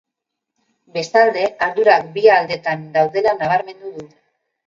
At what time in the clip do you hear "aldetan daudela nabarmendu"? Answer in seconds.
2.37-3.93